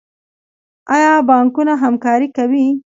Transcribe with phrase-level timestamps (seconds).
[0.95, 2.67] آیا بانکونه همکاري کوي؟